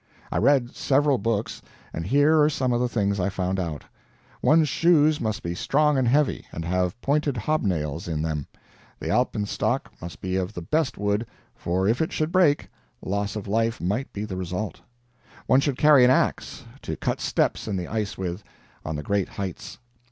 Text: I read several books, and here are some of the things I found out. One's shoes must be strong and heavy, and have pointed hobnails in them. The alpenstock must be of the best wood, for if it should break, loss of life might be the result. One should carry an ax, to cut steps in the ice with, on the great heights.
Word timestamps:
I 0.31 0.39
read 0.39 0.75
several 0.75 1.19
books, 1.19 1.61
and 1.93 2.07
here 2.07 2.41
are 2.41 2.49
some 2.49 2.73
of 2.73 2.79
the 2.81 2.89
things 2.89 3.19
I 3.19 3.29
found 3.29 3.59
out. 3.59 3.83
One's 4.41 4.67
shoes 4.67 5.21
must 5.21 5.43
be 5.43 5.53
strong 5.53 5.95
and 5.95 6.07
heavy, 6.07 6.47
and 6.51 6.65
have 6.65 6.99
pointed 7.01 7.37
hobnails 7.37 8.07
in 8.07 8.23
them. 8.23 8.47
The 8.99 9.11
alpenstock 9.11 9.91
must 10.01 10.19
be 10.19 10.37
of 10.37 10.53
the 10.55 10.61
best 10.63 10.97
wood, 10.97 11.27
for 11.53 11.87
if 11.87 12.01
it 12.01 12.11
should 12.11 12.31
break, 12.31 12.67
loss 13.03 13.35
of 13.35 13.47
life 13.47 13.79
might 13.79 14.11
be 14.11 14.25
the 14.25 14.37
result. 14.37 14.81
One 15.45 15.59
should 15.59 15.77
carry 15.77 16.03
an 16.03 16.09
ax, 16.09 16.63
to 16.81 16.95
cut 16.97 17.21
steps 17.21 17.67
in 17.67 17.75
the 17.77 17.87
ice 17.87 18.17
with, 18.17 18.43
on 18.83 18.95
the 18.95 19.03
great 19.03 19.29
heights. 19.29 19.77